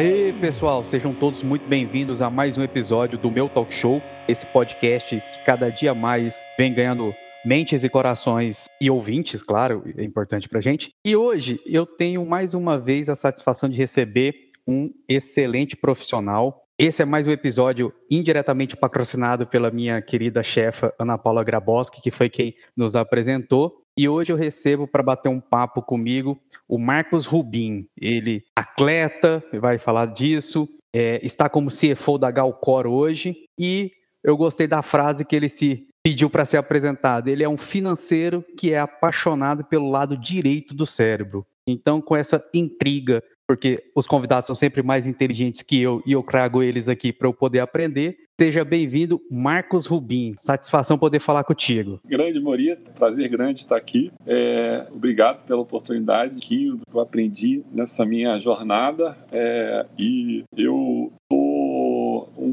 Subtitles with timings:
[0.00, 4.46] Aê, pessoal, sejam todos muito bem-vindos a mais um episódio do meu talk show, esse
[4.46, 10.48] podcast que cada dia mais vem ganhando mentes e corações e ouvintes, claro, é importante
[10.48, 10.88] pra gente.
[11.04, 14.34] E hoje eu tenho mais uma vez a satisfação de receber
[14.66, 16.64] um excelente profissional.
[16.82, 22.10] Esse é mais um episódio indiretamente patrocinado pela minha querida chefa Ana Paula Graboski, que
[22.10, 23.82] foi quem nos apresentou.
[23.94, 27.86] E hoje eu recebo para bater um papo comigo o Marcos Rubim.
[27.94, 33.90] Ele atleta, vai falar disso, é, está como CFO da Galcor hoje e
[34.24, 37.28] eu gostei da frase que ele se pediu para ser apresentado.
[37.28, 41.46] Ele é um financeiro que é apaixonado pelo lado direito do cérebro.
[41.66, 46.22] Então, com essa intriga, porque os convidados são sempre mais inteligentes que eu e eu
[46.22, 48.16] trago eles aqui para eu poder aprender.
[48.38, 50.34] Seja bem-vindo, Marcos Rubim.
[50.38, 51.98] Satisfação poder falar contigo.
[52.06, 54.12] Grande Morita, prazer grande estar aqui.
[54.24, 59.18] É, obrigado pela oportunidade que eu aprendi nessa minha jornada.
[59.32, 61.12] É, e eu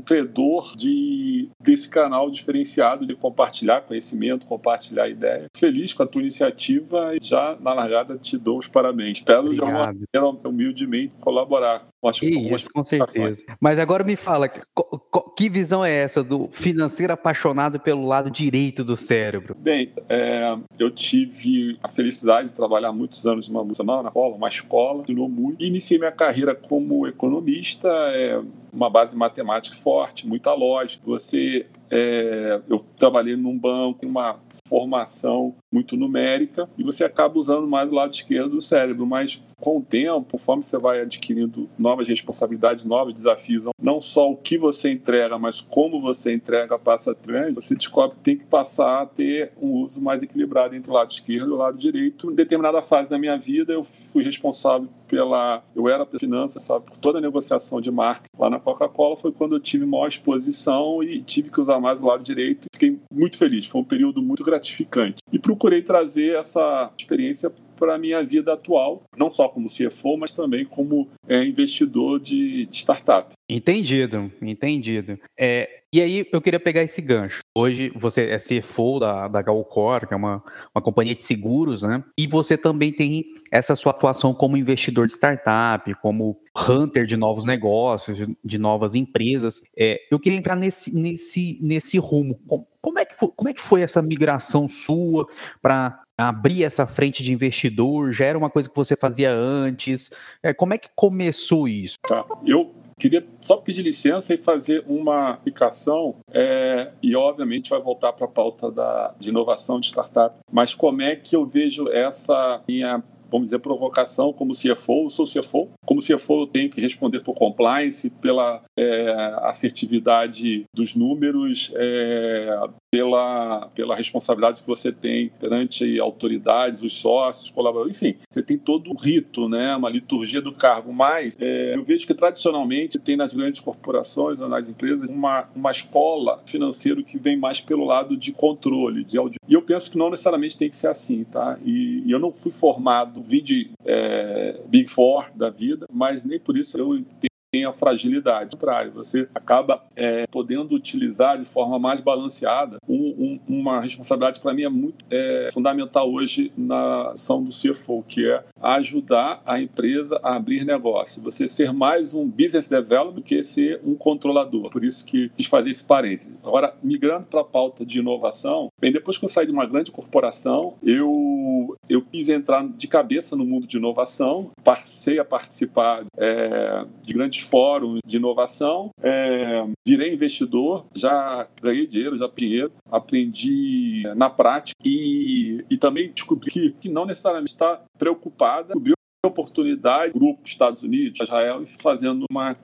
[0.08, 5.48] credor de, desse canal diferenciado de compartilhar conhecimento, compartilhar ideia.
[5.56, 9.18] Feliz com a tua iniciativa e já na largada te dou os parabéns.
[9.18, 13.44] Espero de alguma maneira, humildemente, colaborar com as, Isso, com certeza.
[13.60, 18.96] Mas agora me fala, que visão é essa do financeiro apaixonado pelo lado direito do
[18.96, 19.56] cérebro?
[19.58, 24.48] Bem, é, eu tive a felicidade de trabalhar muitos anos numa multinacional, na escola, uma
[24.48, 25.64] escola, ensinou muito.
[25.64, 28.42] Iniciei minha carreira como economista, é,
[28.78, 31.04] uma base matemática forte, muita lógica.
[31.08, 37.92] Você é, eu trabalhei num banco, uma formação muito numérica, e você acaba usando mais
[37.92, 42.86] o lado esquerdo do cérebro, mas com o tempo, conforme você vai adquirindo novas responsabilidades,
[42.86, 47.76] novos desafios, não só o que você entrega, mas como você entrega passa ter, você
[47.76, 51.50] descobre que tem que passar a ter um uso mais equilibrado entre o lado esquerdo
[51.50, 52.32] e o lado direito.
[52.32, 55.64] Em determinada fase da minha vida, eu fui responsável pela.
[55.76, 59.32] Eu era pela finança, sabe, por toda a negociação de marca lá na Coca-Cola, foi
[59.32, 62.68] quando eu tive maior exposição e tive que usar mais o lado direito.
[62.74, 65.18] Fiquei muito feliz, foi um período muito gratificante.
[65.32, 70.32] E procurei trazer essa experiência para a minha vida atual, não só como CFO, mas
[70.32, 73.34] também como é, investidor de, de, startup.
[73.50, 75.20] Entendido, entendido.
[75.38, 77.40] É, e aí eu queria pegar esse gancho.
[77.56, 80.44] Hoje você é CFO da, da Galcor, que é uma,
[80.76, 82.04] uma companhia de seguros, né?
[82.18, 87.46] E você também tem essa sua atuação como investidor de startup, como hunter de novos
[87.46, 89.62] negócios, de, de novas empresas.
[89.78, 92.40] É, eu queria entrar nesse, nesse, nesse rumo.
[92.88, 95.28] Como é, que foi, como é que foi essa migração sua
[95.62, 98.14] para abrir essa frente de investidor?
[98.14, 100.10] Já era uma coisa que você fazia antes?
[100.42, 101.96] É, como é que começou isso?
[102.08, 102.26] Tá.
[102.46, 108.26] Eu queria só pedir licença e fazer uma aplicação, é, e obviamente vai voltar para
[108.26, 113.04] a pauta da, de inovação de startup, mas como é que eu vejo essa minha
[113.30, 117.34] vamos dizer, provocação como CFO, eu sou CFO, como CFO eu tenho que responder por
[117.34, 122.60] compliance, pela é, assertividade dos números, é,
[122.92, 128.92] pela, pela responsabilidade que você tem perante autoridades, os sócios, colaboradores, enfim, você tem todo
[128.92, 133.34] um rito, né, uma liturgia do cargo, mas é, eu vejo que tradicionalmente tem nas
[133.34, 139.04] grandes corporações nas empresas uma, uma escola financeira que vem mais pelo lado de controle,
[139.04, 139.18] de.
[139.48, 141.58] E eu penso que não necessariamente tem que ser assim, tá?
[141.66, 146.58] E, e eu não fui formado, de é, Big Four da vida, mas nem por
[146.58, 147.04] isso eu
[147.52, 148.50] tem a fragilidade.
[148.54, 154.40] Ao contrário, você acaba é, podendo utilizar de forma mais balanceada um, um, uma responsabilidade
[154.40, 159.62] para mim é muito é, fundamental hoje na ação do CFO, que é ajudar a
[159.62, 161.22] empresa a abrir negócio.
[161.24, 164.70] Você ser mais um business developer do que ser um controlador.
[164.70, 166.34] Por isso que quis fazer esse parêntese.
[166.44, 169.92] Agora, migrando para a pauta de inovação, bem, depois que eu saí de uma grande
[169.92, 176.86] corporação, eu, eu quis entrar de cabeça no mundo de inovação, passei a participar é,
[177.04, 184.04] de grandes grandes fóruns de inovação, é, virei investidor, já ganhei dinheiro, já dinheiro, aprendi
[184.16, 188.94] na prática e, e também descobri que, que não necessariamente está preocupada, descobri
[189.26, 192.56] oportunidade, grupo Estados Unidos, Israel, fazendo uma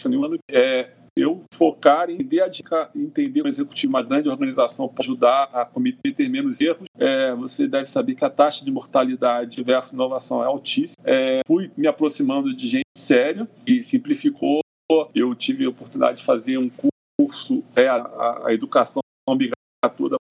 [0.49, 6.09] é, eu focar em entender, entender o executivo, uma grande organização, para ajudar a comitê
[6.09, 6.85] a ter menos erros.
[6.97, 11.03] É, você deve saber que a taxa de mortalidade versus inovação é altíssima.
[11.03, 14.62] É, fui me aproximando de gente séria e simplificou
[15.13, 16.69] eu tive a oportunidade de fazer um
[17.17, 19.57] curso, é, a, a educação obrigatória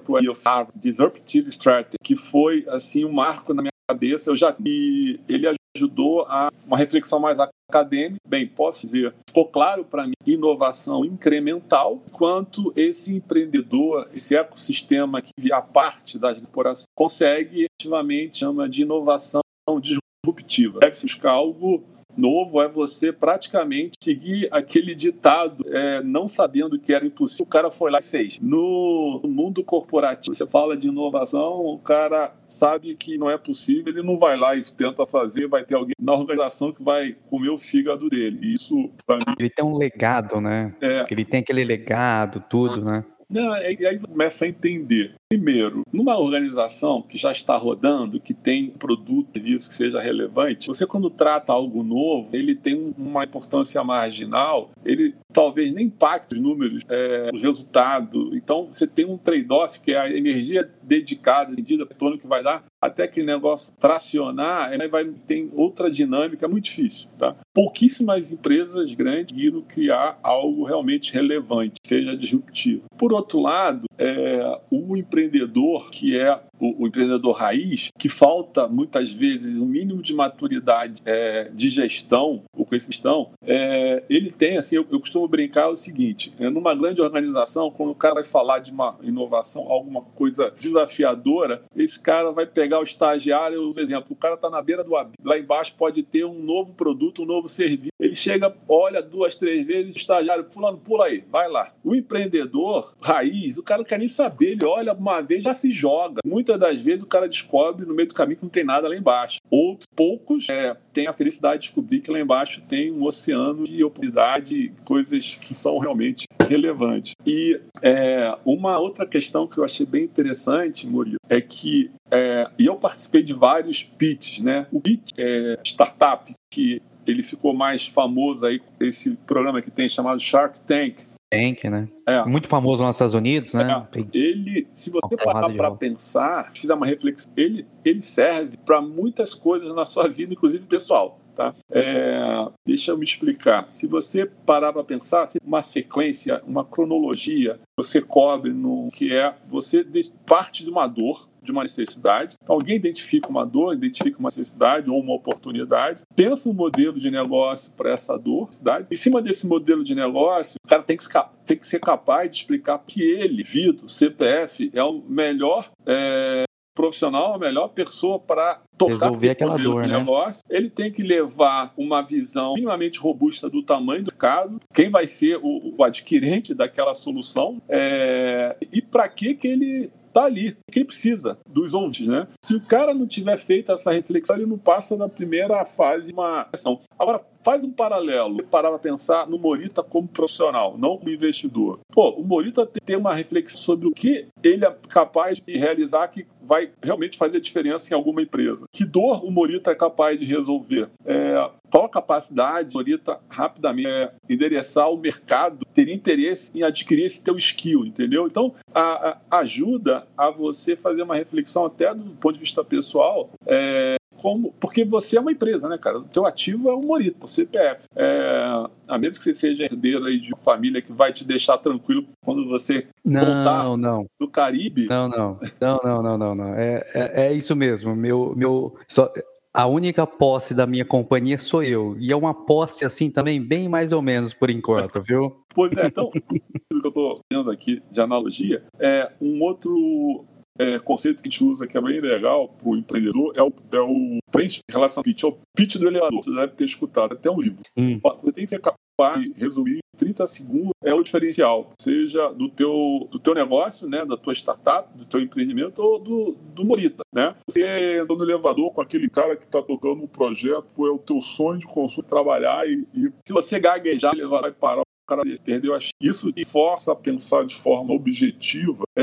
[0.02, 4.30] para o Disruptive Strategy, que foi assim um marco na minha cabeça.
[4.30, 5.46] Eu já e ele
[5.76, 8.20] ajudou a uma reflexão mais acadêmica.
[8.26, 15.52] Bem, posso dizer, ficou claro para mim inovação incremental, quanto esse empreendedor, esse ecossistema que
[15.52, 19.40] a parte das corporações consegue efetivamente chama de inovação
[19.80, 20.80] disruptiva.
[20.80, 21.82] Deve buscar algo
[22.16, 27.70] novo é você praticamente seguir aquele ditado, é, não sabendo que era impossível, o cara
[27.70, 28.38] foi lá e fez.
[28.40, 34.02] No mundo corporativo, você fala de inovação, o cara sabe que não é possível, ele
[34.02, 37.58] não vai lá e tenta fazer, vai ter alguém na organização que vai comer o
[37.58, 38.38] fígado dele.
[38.42, 38.90] Isso, mim.
[39.38, 40.74] Ele tem um legado, né?
[40.80, 41.04] É.
[41.10, 43.04] Ele tem aquele legado, tudo, né?
[43.28, 45.14] Não, aí, aí começa a entender.
[45.28, 50.86] Primeiro, numa organização que já está rodando, que tem produto, serviço que seja relevante, você
[50.86, 56.82] quando trata algo novo, ele tem uma importância marginal, ele talvez nem impacte os números,
[56.88, 58.36] é, o resultado.
[58.36, 63.06] Então você tem um trade-off que é a energia dedicada, medida, que vai dar, até
[63.06, 67.36] que o negócio tracionar, aí vai tem outra dinâmica, é muito difícil, tá?
[67.54, 72.82] Pouquíssimas empresas grandes conseguiram criar algo realmente relevante, seja disruptivo.
[72.98, 79.10] Por outro lado, é, o empreendedor que é o, o, empreendedor raiz, que falta muitas
[79.10, 84.86] vezes um mínimo de maturidade é, de gestão, ou gestão, é, ele tem, assim, eu,
[84.90, 88.70] eu, costumo brincar o seguinte: é, numa grande organização, quando o cara vai falar de
[88.70, 94.34] uma inovação, alguma coisa desafiadora, esse cara vai pegar o estagiário, por exemplo, o cara
[94.34, 97.92] está na beira do abismo, lá embaixo pode ter um novo produto, um novo serviço.
[97.98, 101.72] Ele chega, olha duas, três vezes, o estagiário, fulano, pula aí, vai lá.
[101.84, 105.70] O empreendedor raiz, o cara não quer nem saber, ele olha uma vez, já se
[105.70, 106.20] joga.
[106.24, 108.88] Muitas muitas das vezes o cara descobre no meio do caminho que não tem nada
[108.88, 109.38] lá embaixo.
[109.50, 113.82] Outros, poucos, é, têm a felicidade de descobrir que lá embaixo tem um oceano de
[113.84, 117.14] oportunidade, coisas que são realmente relevantes.
[117.26, 122.66] E é, uma outra questão que eu achei bem interessante, Murilo, é que é, e
[122.66, 124.66] eu participei de vários pitches, né?
[124.70, 130.20] O pitch é startup que ele ficou mais famoso aí esse programa que tem chamado
[130.20, 130.96] Shark Tank,
[131.32, 131.88] Tank, né?
[132.06, 132.22] É.
[132.26, 133.86] Muito famoso nos Estados Unidos, né?
[133.96, 134.00] É.
[134.12, 139.74] Ele, se você parar para pensar, fizer uma reflexão, ele, ele serve para muitas coisas
[139.74, 141.18] na sua vida, inclusive pessoal.
[141.34, 141.54] Tá?
[141.70, 143.64] É, deixa eu me explicar.
[143.70, 149.82] Se você parar para pensar, uma sequência, uma cronologia, você cobre no que é você
[150.26, 152.36] parte de uma dor, de uma necessidade.
[152.46, 157.72] Alguém identifica uma dor, identifica uma necessidade ou uma oportunidade, pensa um modelo de negócio
[157.72, 158.86] para essa dor, necessidade.
[158.90, 161.04] Em cima desse modelo de negócio, o cara tem que,
[161.44, 166.44] tem que ser capaz de explicar que ele, Vitor, CPF, é o melhor é,
[166.74, 169.98] profissional, a melhor pessoa para tocar Resolver aquela dor, né?
[169.98, 170.42] negócio.
[170.48, 175.38] Ele tem que levar uma visão minimamente robusta do tamanho do mercado, quem vai ser
[175.42, 180.86] o, o adquirente daquela solução é, e para que que ele tá ali, que ele
[180.86, 182.26] precisa dos ouvintes, né?
[182.44, 186.12] Se o cara não tiver feito essa reflexão, ele não passa na primeira fase de
[186.12, 186.80] uma ação.
[187.02, 191.80] Agora, faz um paralelo, para pensar no Morita como profissional, não como investidor.
[191.92, 196.24] Pô, o Morita tem uma reflexão sobre o que ele é capaz de realizar que
[196.40, 198.66] vai realmente fazer diferença em alguma empresa.
[198.70, 200.90] Que dor o Morita é capaz de resolver?
[201.04, 207.06] É, qual a capacidade do Morita rapidamente é, endereçar o mercado, ter interesse em adquirir
[207.06, 208.28] esse teu skill, entendeu?
[208.28, 213.28] Então, a, a, ajuda a você fazer uma reflexão até do ponto de vista pessoal,
[213.44, 215.98] é, como, porque você é uma empresa, né, cara?
[215.98, 217.86] O teu ativo é o Morita, o CPF.
[217.96, 221.58] É, a menos que você seja herdeiro aí de uma família que vai te deixar
[221.58, 224.06] tranquilo quando você não, voltar não.
[224.20, 224.86] do Caribe.
[224.86, 226.54] Não, não, não, não, não, não, não.
[226.54, 227.96] É, é, é isso mesmo.
[227.96, 229.12] Meu, meu, só,
[229.52, 231.96] a única posse da minha companhia sou eu.
[231.98, 235.36] E é uma posse assim também, bem mais ou menos por enquanto, viu?
[235.54, 236.22] Pois é, então, o que
[236.70, 240.24] eu estou vendo aqui de analogia é um outro
[240.58, 243.52] é, conceito que a gente usa que é bem legal para o empreendedor é o,
[243.72, 246.22] é o frente em relação ao pitch, é o pitch do elevador.
[246.22, 247.60] Você deve ter escutado até um livro.
[247.76, 248.00] Hum.
[248.22, 252.48] Você tem que ser capaz de resumir em 30 segundos é o diferencial, seja do
[252.48, 257.02] teu, do teu negócio, né, da tua startup, do teu empreendimento ou do, do Morita,
[257.14, 257.34] né?
[257.48, 261.20] Você entrou no elevador com aquele cara que está tocando um projeto, é o teu
[261.20, 265.78] sonho de consumo, trabalhar e, e se você gaguejar, ele vai parar cara perdeu a
[266.00, 269.02] isso e força a pensar de forma objetiva é,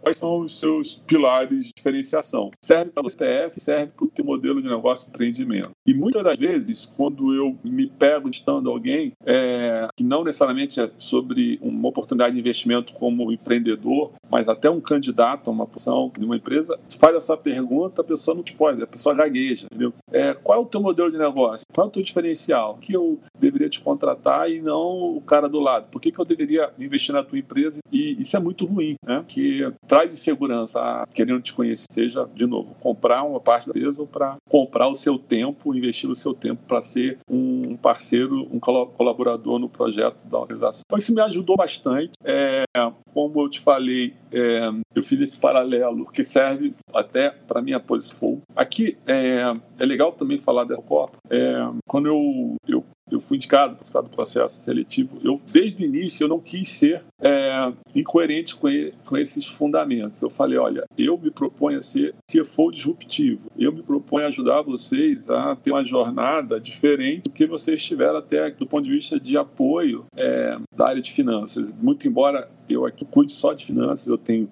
[0.00, 2.50] quais são os seus pilares de diferenciação.
[2.62, 5.70] Serve para o CTF, serve para o teu modelo de negócio empreendimento.
[5.86, 10.90] E muitas das vezes, quando eu me pego estando alguém é, que não necessariamente é
[10.98, 16.24] sobre uma oportunidade de investimento como empreendedor, mas até um candidato a uma posição de
[16.24, 19.92] uma empresa, faz essa pergunta, a pessoa não te pode, a pessoa gagueja, entendeu?
[20.10, 21.64] É, qual é o teu modelo de negócio?
[21.72, 22.78] Qual é o teu diferencial?
[22.80, 25.88] Que eu deveria te contratar e não o cara do lado?
[25.90, 27.80] Por que, que eu deveria investir na tua empresa?
[27.90, 29.24] E isso é muito ruim, né?
[29.26, 34.06] Que traz insegurança, querendo te conhecer, seja, de novo, comprar uma parte da empresa ou
[34.06, 38.58] para comprar o seu tempo, investir o seu tempo para ser um um parceiro, um
[38.60, 40.82] colaborador no projeto da organização.
[40.84, 42.10] Então isso me ajudou bastante.
[42.24, 42.64] É,
[43.12, 48.40] como eu te falei, é, eu fiz esse paralelo que serve até para minha posição.
[48.54, 51.16] Aqui é, é legal também falar dessa Copa.
[51.30, 51.54] É,
[51.86, 55.18] quando eu, eu eu fui indicado para do processo seletivo.
[55.22, 60.20] Eu, desde o início, eu não quis ser é, incoerente com, ele, com, esses fundamentos.
[60.22, 63.50] Eu falei, olha, eu me proponho a ser CFO disruptivo.
[63.58, 68.16] Eu me proponho a ajudar vocês a ter uma jornada diferente do que vocês tiveram
[68.16, 71.72] até do ponto de vista de apoio é, da área de finanças.
[71.80, 74.48] Muito embora eu aqui cuide só de finanças, eu tenho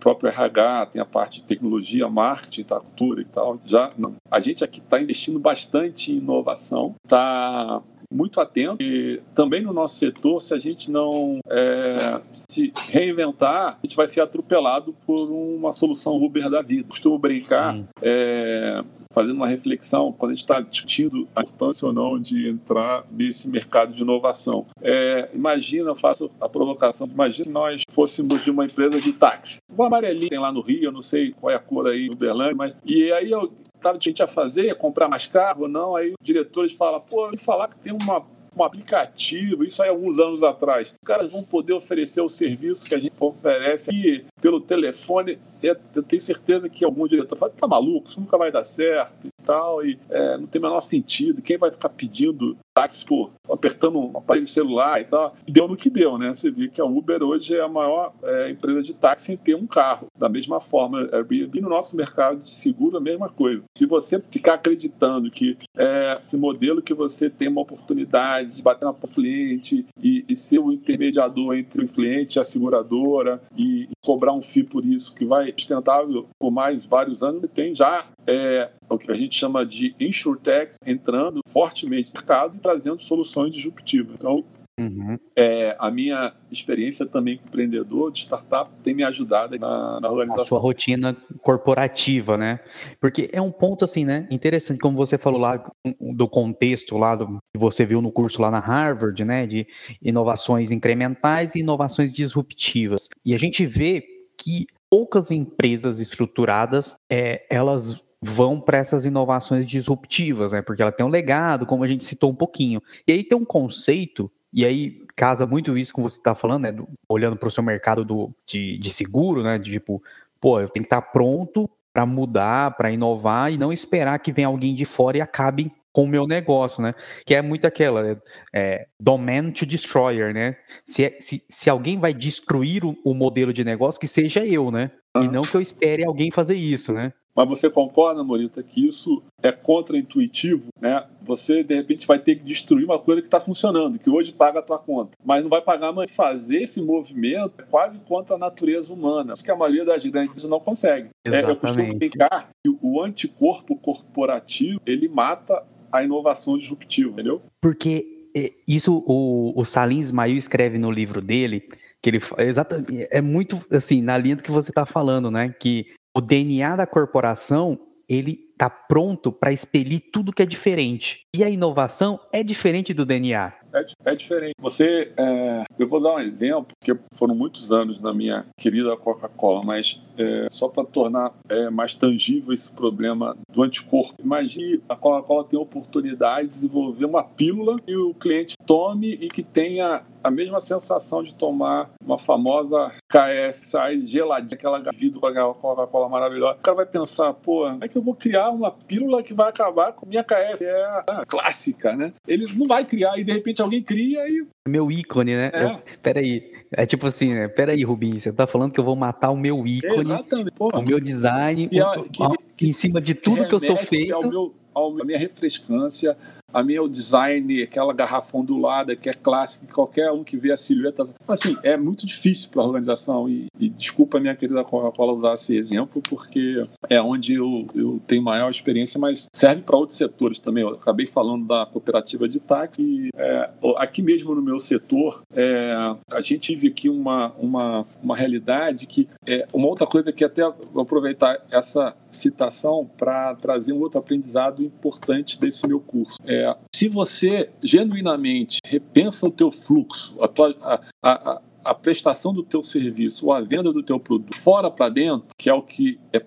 [0.00, 3.60] próprio RH, tem a parte de tecnologia, marketing, tá, cultura e tal.
[3.64, 3.90] Já.
[4.30, 9.96] A gente aqui está investindo bastante em inovação, está muito atento e também no nosso
[9.96, 15.70] setor, se a gente não é, se reinventar, a gente vai ser atropelado por uma
[15.70, 16.88] solução Uber da vida.
[16.88, 22.18] Costumo brincar, é, fazendo uma reflexão, quando a gente está discutindo a importância ou não
[22.18, 24.66] de entrar nesse mercado de inovação.
[24.80, 29.58] É, imagina, eu faço a provocação, imagina nós fôssemos de uma empresa de táxi.
[29.76, 32.14] O amarelinho tem lá no Rio, eu não sei qual é a cor aí no
[32.14, 36.10] Uberlândia, mas e aí eu estava gente a fazer, comprar mais carro ou não, aí
[36.10, 38.24] os diretores falam, pô, me falar que tem uma
[38.56, 40.88] um aplicativo, isso aí alguns anos atrás.
[40.88, 45.38] Os caras vão poder oferecer o serviço que a gente oferece aqui pelo telefone.
[45.62, 49.30] Eu tenho certeza que algum diretor fala, tá maluco, isso nunca vai dar certo e
[49.44, 51.42] tal, e é, não tem o menor sentido.
[51.42, 55.34] Quem vai ficar pedindo táxi por apertando um aparelho celular e tal?
[55.46, 56.32] E deu no que deu, né?
[56.32, 59.54] Você vê que a Uber hoje é a maior é, empresa de táxi em ter
[59.54, 60.06] um carro.
[60.18, 63.62] Da mesma forma, Airbnb no nosso mercado de seguro, a mesma coisa.
[63.76, 68.86] Se você ficar acreditando que é, esse modelo que você tem uma oportunidade de bater
[68.86, 73.84] na porta cliente e, e, ser o intermediador entre o cliente e a seguradora e,
[73.84, 78.06] e cobrar um FII por isso que vai sustentável por mais vários anos, tem já
[78.26, 84.14] é, o que a gente chama de insurtech entrando fortemente no mercado trazendo soluções disruptivas.
[84.14, 84.44] Então,
[84.78, 85.18] Uhum.
[85.36, 90.42] É, a minha experiência também com empreendedor de startup tem me ajudado na, na organização.
[90.42, 92.60] A sua rotina corporativa, né?
[92.98, 94.26] Porque é um ponto assim, né?
[94.30, 95.62] Interessante, como você falou lá
[96.00, 99.46] do contexto lá do, que você viu no curso lá na Harvard, né?
[99.46, 99.66] De
[100.00, 103.06] inovações incrementais e inovações disruptivas.
[103.22, 104.02] E a gente vê
[104.38, 110.60] que poucas empresas estruturadas, é, elas vão para essas inovações disruptivas, né?
[110.60, 112.82] Porque ela tem um legado, como a gente citou um pouquinho.
[113.06, 116.72] E aí tem um conceito, e aí casa muito isso com você está falando, né?
[116.72, 119.58] Do, olhando para o seu mercado do, de, de seguro, né?
[119.58, 120.02] De tipo,
[120.40, 124.32] pô, eu tenho que estar tá pronto para mudar, para inovar e não esperar que
[124.32, 126.94] venha alguém de fora e acabe com o meu negócio, né?
[127.26, 128.20] Que é muito aquela
[128.52, 130.56] é, domain to destroyer, né?
[130.86, 134.70] Se, é, se, se alguém vai destruir o, o, modelo de negócio, que seja eu,
[134.70, 134.90] né?
[135.16, 137.12] E não que eu espere alguém fazer isso, né?
[137.34, 141.04] Mas você concorda, Morita, que isso é contraintuitivo, né?
[141.22, 144.58] Você, de repente, vai ter que destruir uma coisa que está funcionando, que hoje paga
[144.58, 145.12] a tua conta.
[145.24, 149.32] Mas não vai pagar, mas fazer esse movimento é quase contra a natureza humana.
[149.32, 151.10] Isso que a maioria das grandes não consegue.
[151.24, 157.42] É, eu costumo brincar que o anticorpo corporativo, ele mata a inovação disruptiva, entendeu?
[157.60, 161.68] Porque é, isso o, o Salim Ismail escreve no livro dele,
[162.02, 165.54] que ele exatamente é muito assim na linha do que você está falando, né?
[165.58, 165.86] Que
[166.16, 171.22] o DNA da corporação ele está pronto para expelir tudo que é diferente.
[171.34, 173.52] E a inovação é diferente do DNA.
[173.72, 174.54] É, é diferente.
[174.60, 179.62] Você, é, eu vou dar um exemplo, porque foram muitos anos na minha querida Coca-Cola,
[179.64, 184.20] mas é, só para tornar é, mais tangível esse problema do anticorpo.
[184.20, 189.28] Imagine a Coca-Cola tem a oportunidade de desenvolver uma pílula que o cliente tome e
[189.28, 193.72] que tenha a mesma sensação de tomar uma famosa KS
[194.04, 196.54] geladinha, aquela vidro com aquela Coca-Cola maravilhosa.
[196.54, 199.48] O cara vai pensar, pô, como é que eu vou criar uma pílula que vai
[199.48, 200.58] acabar com minha KS?
[200.58, 202.12] Que é a clássica, né?
[202.26, 204.46] Ele não vai criar e de repente alguém cria e.
[204.68, 205.50] Meu ícone, né?
[205.52, 205.64] É.
[205.64, 206.52] Eu, peraí.
[206.72, 207.48] É tipo assim, né?
[207.48, 210.54] Peraí, Rubinho, você tá falando que eu vou matar o meu ícone, Exatamente.
[210.58, 214.14] o meu design, que, o, que, em cima de tudo que eu sou feito.
[214.14, 216.16] Ao meu, ao, a minha refrescância,
[216.52, 220.52] a minha é o design, aquela garrafa ondulada que é clássica, qualquer um que vê
[220.52, 221.02] a silhueta.
[221.26, 223.28] Assim, é muito difícil para a organização.
[223.28, 228.22] E, e, desculpa, minha querida Coca-Cola, usar esse exemplo, porque é onde eu, eu tenho
[228.22, 230.62] maior experiência, mas serve para outros setores também.
[230.62, 232.82] Eu acabei falando da cooperativa de táxi.
[232.82, 235.74] E, é, aqui mesmo no meu setor, é,
[236.10, 240.42] a gente vive aqui uma, uma, uma realidade que é uma outra coisa que até
[240.72, 246.18] vou aproveitar essa citação para trazer um outro aprendizado importante desse meu curso.
[246.24, 252.32] É, é, se você genuinamente repensa o teu fluxo, a tua, a, a, a prestação
[252.32, 255.62] do teu serviço ou a venda do teu produto fora para dentro, que é o
[255.62, 256.24] que é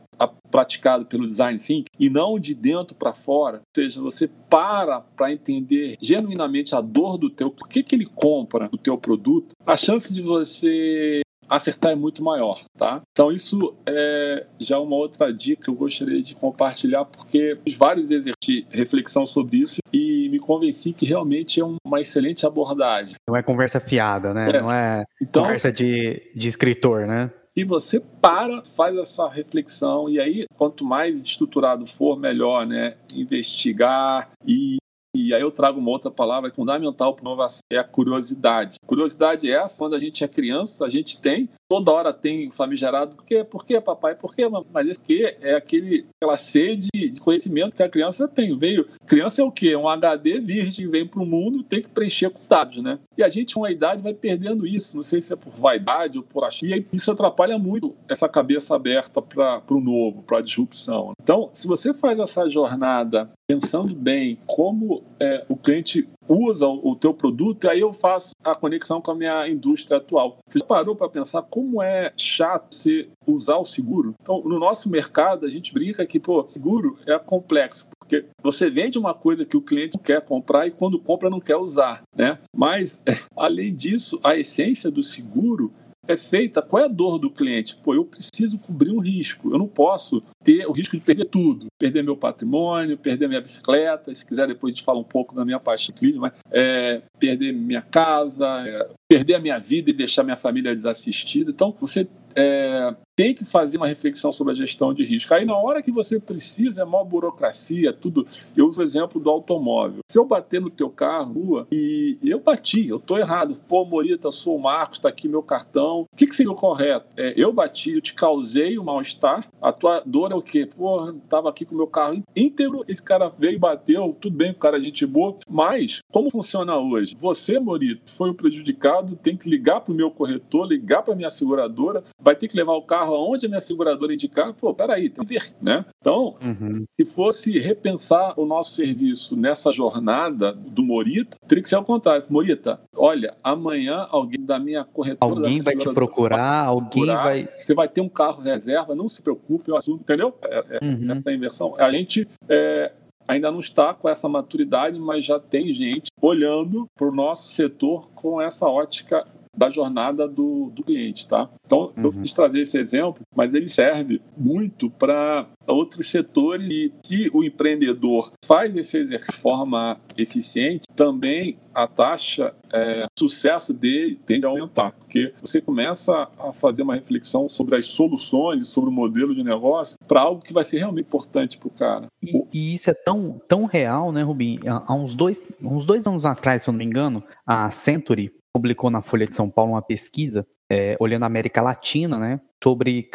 [0.49, 5.33] praticado pelo design thinking e não de dentro para fora, ou seja, você para para
[5.33, 9.75] entender genuinamente a dor do teu, por que, que ele compra o teu produto, a
[9.75, 11.22] chance de você
[11.55, 13.01] acertar é muito maior, tá?
[13.11, 18.09] Então isso é já uma outra dica que eu gostaria de compartilhar porque fiz vários
[18.09, 23.15] exercícios de reflexão sobre isso e me convenci que realmente é uma excelente abordagem.
[23.27, 24.49] Não é conversa fiada, né?
[24.49, 24.61] É.
[24.61, 27.31] Não é então, conversa de, de escritor, né?
[27.55, 32.95] E você para, faz essa reflexão, e aí, quanto mais estruturado for, melhor, né?
[33.13, 34.77] Investigar e
[35.15, 38.77] e aí eu trago uma outra palavra fundamental para inovação, é a curiosidade.
[38.85, 43.15] Curiosidade é essa, quando a gente é criança, a gente tem, toda hora tem famigerado,
[43.15, 43.43] por quê?
[43.43, 44.13] Por papai?
[44.13, 44.43] Por quê?
[44.71, 48.55] Mas esse que é aquele, aquela sede de conhecimento que a criança tem.
[48.55, 49.75] Veio, criança é o quê?
[49.75, 52.99] Um HD virgem, vem para o mundo, tem que preencher com dados, né?
[53.17, 54.95] E a gente, com a idade, vai perdendo isso.
[54.95, 56.63] Não sei se é por vaidade ou por achar.
[56.67, 61.13] E isso atrapalha muito essa cabeça aberta para o novo, para a disrupção.
[61.19, 66.95] Então, se você faz essa jornada pensando bem como é, o cliente usa o, o
[66.95, 70.37] teu produto, aí eu faço a conexão com a minha indústria atual.
[70.49, 74.15] Você já parou para pensar como é chato você usar o seguro?
[74.21, 78.97] Então, no nosso mercado, a gente brinca que, pô, seguro é complexo, porque você vende
[78.97, 82.39] uma coisa que o cliente quer comprar e quando compra não quer usar, né?
[82.55, 82.99] Mas,
[83.35, 85.71] além disso, a essência do seguro
[86.07, 87.75] é feita, qual é a dor do cliente?
[87.75, 91.67] Pô, eu preciso cobrir um risco, eu não posso ter o risco de perder tudo,
[91.79, 95.45] perder meu patrimônio, perder minha bicicleta, se quiser depois a gente fala um pouco da
[95.45, 99.93] minha parte de ciclismo, mas é, perder minha casa, é, perder a minha vida e
[99.93, 101.51] deixar minha família desassistida.
[101.51, 105.33] Então, você é, tem que fazer uma reflexão sobre a gestão de risco.
[105.33, 108.25] Aí, na hora que você precisa, é maior burocracia, tudo.
[108.55, 109.99] Eu uso o exemplo do automóvel.
[110.09, 113.53] Se eu bater no teu carro, rua, e eu bati, eu tô errado.
[113.67, 116.01] Pô, Morita, sou o Marcos, tá aqui meu cartão.
[116.01, 117.07] O que, que seria o correto?
[117.17, 119.47] É, eu bati, eu te causei o mal-estar.
[119.61, 120.65] A tua dor é o quê?
[120.65, 124.51] Pô, tava aqui com o meu carro íntegro, esse cara veio e bateu, tudo bem,
[124.51, 125.37] o cara é gente boa.
[125.49, 127.15] Mas, como funciona hoje?
[127.17, 132.03] Você, Morito, foi o prejudicado, tem que ligar pro meu corretor, ligar pra minha seguradora,
[132.19, 135.25] vai ter que levar o carro carro aonde a minha seguradora indicar, pô, peraí, tem
[135.25, 135.85] que ver, né?
[135.99, 136.85] Então, uhum.
[136.91, 142.25] se fosse repensar o nosso serviço nessa jornada do Morita, teria que ser ao contrário.
[142.29, 145.33] Morita, olha, amanhã alguém da minha corretora...
[145.33, 147.49] Alguém vai te procurar, alguém vai...
[147.61, 150.35] Você vai ter um carro reserva, não se preocupe, o assunto, entendeu?
[150.43, 151.11] É, é, uhum.
[151.11, 151.75] Essa inversão.
[151.77, 152.27] A gente...
[152.47, 152.93] É,
[153.25, 158.11] ainda não está com essa maturidade, mas já tem gente olhando para o nosso setor
[158.11, 161.49] com essa ótica da jornada do, do cliente, tá?
[161.65, 162.03] Então, uhum.
[162.03, 167.43] eu quis trazer esse exemplo, mas ele serve muito para outros setores e se o
[167.43, 174.49] empreendedor faz esse exercício de forma eficiente, também a taxa é, sucesso dele tende a
[174.49, 179.33] aumentar, porque você começa a fazer uma reflexão sobre as soluções e sobre o modelo
[179.33, 182.07] de negócio para algo que vai ser realmente importante para o cara.
[182.21, 184.59] E, e, isso é tão, tão real, né, Rubim?
[184.65, 188.89] Há uns dois, uns dois anos atrás, se eu não me engano, a Century publicou
[188.89, 193.09] na Folha de São Paulo uma pesquisa é, olhando a América Latina, né, sobre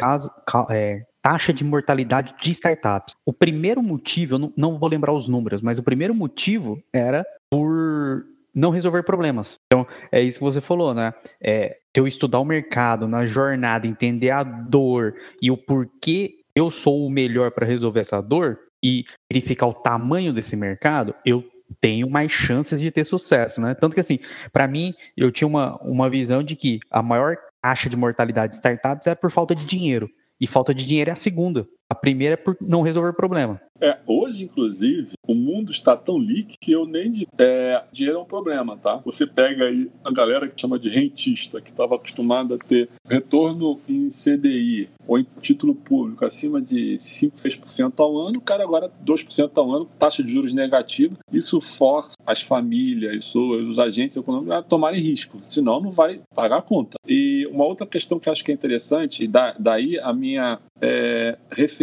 [0.71, 3.15] é, taxa de mortalidade de startups.
[3.25, 7.25] O primeiro motivo, eu não, não vou lembrar os números, mas o primeiro motivo era
[7.51, 8.25] por
[8.55, 9.57] não resolver problemas.
[9.67, 11.15] Então, é isso que você falou, né?
[11.41, 17.07] É, eu estudar o mercado, na jornada, entender a dor e o porquê eu sou
[17.07, 21.45] o melhor para resolver essa dor e verificar o tamanho desse mercado, eu
[21.81, 23.75] tenho mais chances de ter sucesso, né?
[23.75, 24.19] Tanto que assim,
[24.53, 28.57] para mim, eu tinha uma, uma visão de que a maior taxa de mortalidade de
[28.57, 30.09] startups é por falta de dinheiro.
[30.41, 31.67] E falta de dinheiro é a segunda.
[31.91, 33.59] A primeira é por não resolver problema.
[33.81, 38.23] É, hoje, inclusive, o mundo está tão líquido que eu nem de, é, dinheiro é
[38.23, 39.01] um problema, tá?
[39.05, 43.81] Você pega aí a galera que chama de rentista, que estava acostumada a ter retorno
[43.89, 48.91] em CDI ou em título público acima de 5, 6% ao ano, o cara agora
[49.05, 51.17] 2% ao ano, taxa de juros negativa.
[51.33, 56.63] Isso força as famílias, os agentes econômicos a tomarem risco, senão não vai pagar a
[56.63, 56.99] conta.
[57.07, 61.78] E uma outra questão que acho que é interessante, e daí a minha é, referência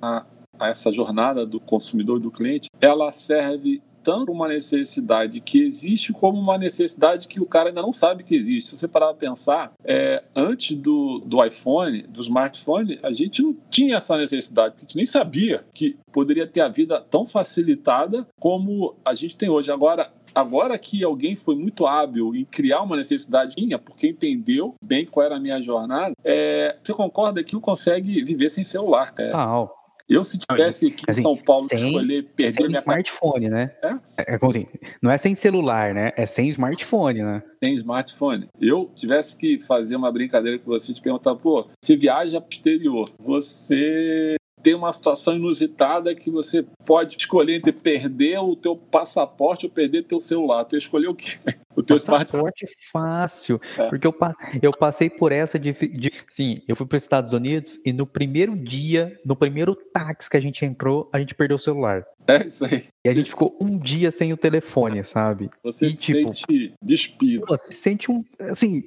[0.00, 0.24] a,
[0.58, 6.38] a essa jornada do consumidor do cliente, ela serve tanto uma necessidade que existe como
[6.38, 8.70] uma necessidade que o cara ainda não sabe que existe.
[8.70, 13.56] Se você parar para pensar, é, antes do, do iPhone, do smartphone, a gente não
[13.68, 18.96] tinha essa necessidade, a gente nem sabia que poderia ter a vida tão facilitada como
[19.04, 19.70] a gente tem hoje.
[19.70, 25.06] Agora, Agora que alguém foi muito hábil em criar uma necessidade minha, porque entendeu bem
[25.06, 29.32] qual era a minha jornada, é, você concorda que não consegue viver sem celular, cara?
[29.34, 29.68] Ah,
[30.10, 33.70] Eu, se tivesse aqui assim, em São Paulo sem, escolher perder sem minha smartphone, né?
[33.80, 34.34] É?
[34.34, 34.66] é como assim,
[35.00, 36.12] não é sem celular, né?
[36.16, 37.42] É sem smartphone, né?
[37.62, 38.48] Sem smartphone.
[38.60, 43.08] Eu tivesse que fazer uma brincadeira com você, te perguntar, pô, você viaja pro exterior,
[43.20, 49.72] você tem uma situação inusitada que você pode escolher entre perder o teu passaporte ou
[49.72, 50.64] perder teu celular.
[50.64, 51.38] Tu escolheu o quê?
[51.76, 52.72] O teu passaporte smartphone.
[52.92, 53.88] fácil, é.
[53.88, 54.14] porque eu,
[54.60, 58.04] eu passei por essa de, de sim, eu fui para os Estados Unidos e no
[58.04, 62.04] primeiro dia, no primeiro táxi que a gente entrou, a gente perdeu o celular.
[62.26, 62.86] É isso aí.
[63.04, 65.48] E a gente ficou um dia sem o telefone, sabe?
[65.62, 67.46] Você e, se tipo, sente despido.
[67.48, 68.82] Você sente um, assim,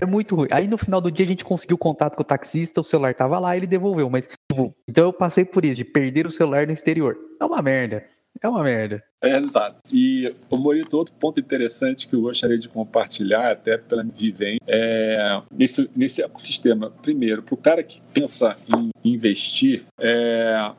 [0.00, 0.48] é muito ruim.
[0.50, 3.38] Aí no final do dia a gente conseguiu contato com o taxista, o celular tava
[3.38, 4.08] lá, ele devolveu.
[4.08, 4.28] Mas,
[4.86, 7.16] então eu passei por isso, de perder o celular no exterior.
[7.40, 8.06] É uma merda.
[8.42, 9.02] É uma merda.
[9.20, 9.76] É, exato.
[9.92, 15.40] E, o Morito, outro ponto interessante que eu gostaria de compartilhar, até pela vivência, é
[15.50, 16.92] nesse, nesse ecossistema.
[17.02, 20.70] Primeiro, para o cara que pensa em investir, é,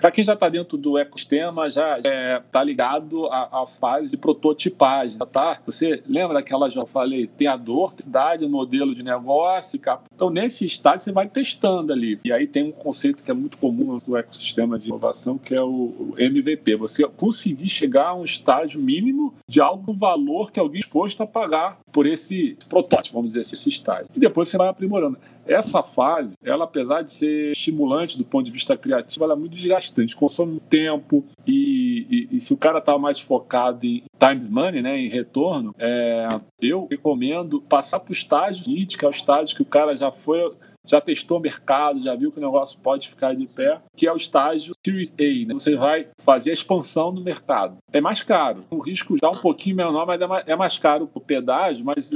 [0.00, 4.10] para quem já está dentro do ecossistema, já está é, tá ligado à, à, fase
[4.10, 5.18] de prototipagem.
[5.30, 5.60] Tá?
[5.66, 9.80] Você lembra daquela, já falei, tem a dor, cidade, modelo de negócio.
[10.14, 12.18] Então, nesse estágio, você vai testando ali.
[12.24, 15.62] E aí tem um conceito que é muito comum no ecossistema de inovação, que é
[15.62, 16.76] o, o MVP.
[16.76, 17.04] Você
[17.36, 21.78] conseguir chegar a um estágio mínimo de algum valor que alguém é disposto a pagar
[21.92, 24.08] por esse protótipo, vamos dizer assim, esse estágio.
[24.14, 25.18] E depois você vai aprimorando.
[25.46, 29.52] Essa fase, ela apesar de ser estimulante do ponto de vista criativo, ela é muito
[29.52, 34.82] desgastante, consome tempo e, e, e se o cara está mais focado em times money,
[34.82, 36.28] né, em retorno, é,
[36.60, 40.52] eu recomendo passar para o estágio que é o estágio que o cara já foi
[40.86, 44.12] já testou o mercado, já viu que o negócio pode ficar de pé, que é
[44.12, 45.48] o estágio Series A.
[45.48, 45.54] Né?
[45.54, 47.78] Você vai fazer a expansão do mercado.
[47.92, 51.10] É mais caro, o risco já um pouquinho menor, mas é mais, é mais caro
[51.12, 52.10] o pedágio, mas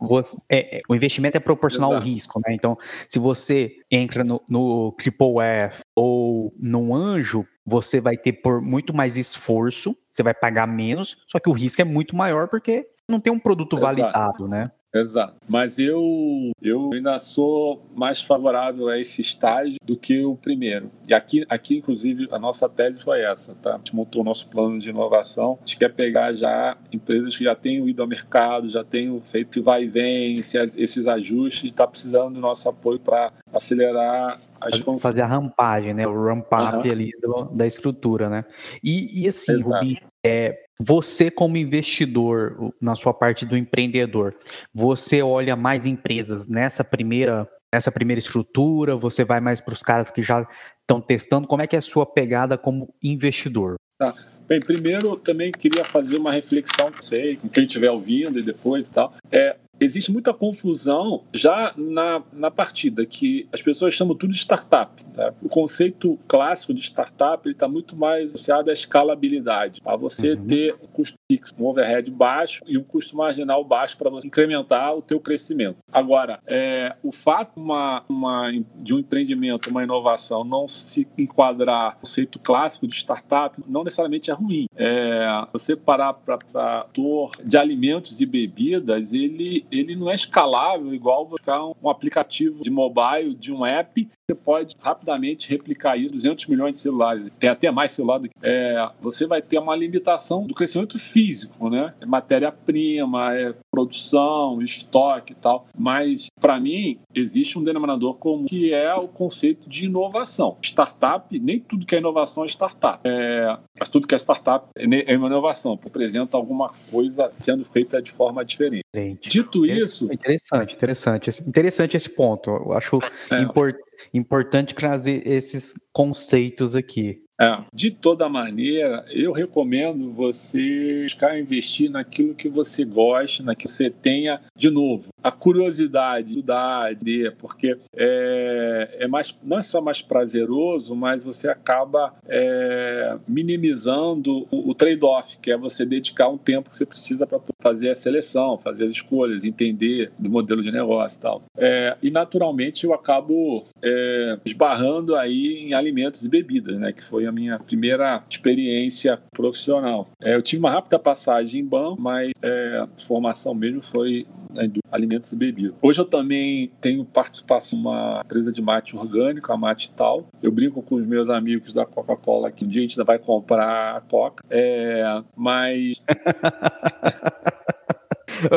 [0.00, 2.02] você, é, é, o investimento é proporcional Exato.
[2.04, 2.54] ao risco, né?
[2.54, 2.76] Então,
[3.08, 8.92] se você entra no, no Triple F ou no Anjo, você vai ter por muito
[8.92, 13.20] mais esforço, você vai pagar menos, só que o risco é muito maior porque não
[13.20, 13.86] tem um produto Exato.
[13.86, 14.70] validado, né?
[14.94, 15.34] Exato.
[15.48, 20.90] Mas eu, eu ainda sou mais favorável a esse estágio do que o primeiro.
[21.08, 23.74] E aqui, aqui, inclusive, a nossa tese foi essa, tá?
[23.74, 25.58] A gente montou o nosso plano de inovação.
[25.58, 29.62] A gente quer pegar já empresas que já tenham ido ao mercado, já tenham feito
[29.62, 30.40] vai e vem,
[30.76, 35.10] esses ajustes, está precisando do nosso apoio para acelerar a expansão.
[35.10, 36.06] Fazer a rampagem, né?
[36.06, 36.92] O ramp up uhum.
[36.92, 38.44] ali do, da estrutura, né?
[38.82, 39.70] E, e assim, Exato.
[39.70, 44.34] Rubi, é, você, como investidor, na sua parte do empreendedor,
[44.72, 48.96] você olha mais empresas nessa primeira, nessa primeira estrutura?
[48.96, 50.46] Você vai mais para os caras que já
[50.80, 51.46] estão testando?
[51.46, 53.76] Como é que é a sua pegada como investidor?
[53.98, 54.14] Tá.
[54.48, 58.92] Bem, primeiro também queria fazer uma reflexão, sei, com quem estiver ouvindo e depois e
[58.92, 59.14] tal.
[59.30, 65.04] É, existe muita confusão já na, na partida, que as pessoas chamam tudo de startup.
[65.06, 65.32] Tá?
[65.42, 70.46] O conceito clássico de startup está muito mais associado à escalabilidade, a você uhum.
[70.46, 74.94] ter um custo fixo, um overhead baixo e um custo marginal baixo para você incrementar
[74.94, 75.76] o teu crescimento.
[75.92, 82.00] Agora, é, o fato uma, uma, de um empreendimento, uma inovação não se enquadrar no
[82.00, 84.66] conceito clássico de startup, não necessariamente é ruim.
[84.76, 91.26] É, você parar para ator de alimentos e bebidas, ele ele não é escalável igual
[91.26, 96.72] buscar um, aplicativo de mobile, de um app você pode rapidamente replicar isso 200 milhões
[96.72, 98.34] de celulares, tem até mais celular do que.
[98.42, 101.92] É, você vai ter uma limitação do crescimento físico, né?
[102.00, 105.66] É matéria-prima, é produção, estoque e tal.
[105.76, 110.58] Mas, para mim, existe um denominador comum que é o conceito de inovação.
[110.62, 113.00] Startup, nem tudo que é inovação é startup.
[113.02, 118.00] É, mas tudo que é startup é, é uma inovação, apresenta alguma coisa sendo feita
[118.02, 118.82] de forma diferente.
[119.22, 120.12] Dito isso.
[120.12, 121.30] Interessante, interessante.
[121.46, 122.50] Interessante esse ponto.
[122.50, 122.98] Eu acho
[123.30, 123.40] é.
[123.40, 127.22] importante importante trazer esses conceitos aqui.
[127.42, 133.68] É, de toda maneira, eu recomendo você buscar investir naquilo que você gosta, naquilo que
[133.68, 136.90] você tenha, de novo, a curiosidade, estudar,
[137.38, 144.70] porque é, é mais, não é só mais prazeroso, mas você acaba é, minimizando o,
[144.70, 148.56] o trade-off, que é você dedicar um tempo que você precisa para fazer a seleção,
[148.56, 151.42] fazer as escolhas, entender do modelo de negócio e tal.
[151.56, 157.26] É, e, naturalmente, eu acabo é, esbarrando aí em alimentos e bebidas, né, que foi
[157.32, 160.08] a minha primeira experiência profissional.
[160.20, 164.82] É, eu tive uma rápida passagem em banco, mas é, formação mesmo foi na indústria
[164.92, 165.74] alimentos e bebidas.
[165.80, 170.26] Hoje eu também tenho participação numa empresa de mate orgânico, a Mate Tal.
[170.42, 173.18] Eu brinco com os meus amigos da Coca-Cola que um dia a gente ainda vai
[173.18, 174.44] comprar a Coca.
[174.50, 176.02] É, mas